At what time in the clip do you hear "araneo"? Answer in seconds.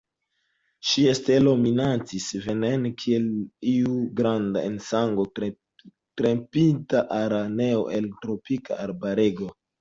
7.19-7.85